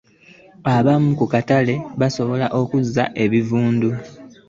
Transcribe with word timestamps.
Ab'omu 0.75 1.25
katale 1.31 1.75
basobola 1.99 2.47
okuguza 2.59 3.03
ebivundu. 3.23 3.89